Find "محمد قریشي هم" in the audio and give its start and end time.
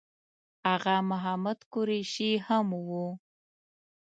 1.11-2.67